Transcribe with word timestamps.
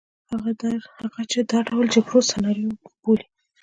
هغه 1.03 1.21
چې 1.31 1.39
دا 1.49 1.59
ډول 1.67 1.85
جګړې 1.95 2.19
سناریو 2.31 2.79
بولي. 3.01 3.25